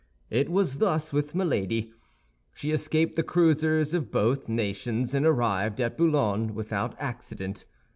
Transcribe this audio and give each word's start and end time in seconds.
It 0.31 0.49
was 0.49 0.79
thus 0.79 1.13
with 1.13 1.35
Milady. 1.35 1.93
She 2.55 2.71
escaped 2.71 3.15
the 3.15 3.21
cruisers 3.21 3.93
of 3.93 4.09
both 4.09 4.49
nations, 4.49 5.13
and 5.13 5.27
arrived 5.27 5.79
at 5.79 5.95
Boulogne 5.95 6.55
without 6.55 6.99
accident. 6.99 7.65